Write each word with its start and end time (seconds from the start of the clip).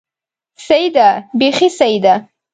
سيي 0.67 0.87
ده، 0.95 1.05
بېخي 1.39 1.69
سيي 1.79 1.97
ده! 2.05 2.15